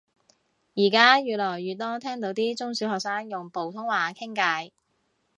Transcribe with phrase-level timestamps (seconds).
[0.75, 4.71] 而家越嚟越多聽到啲中小學生用普通話傾偈